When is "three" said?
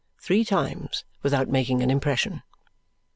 0.19-0.43